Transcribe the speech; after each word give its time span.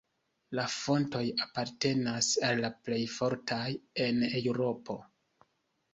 La 0.59 0.63
fontoj 0.75 1.21
apartenas 1.45 2.31
al 2.49 2.63
la 2.65 2.73
plej 2.87 2.99
fortaj 3.19 3.63
en 4.07 4.29
Eŭropo. 4.45 5.01